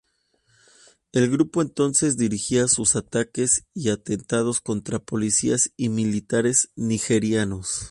[1.11, 7.77] El grupo entonces dirigía sus ataques y atentados contra policías y militares nigerianos.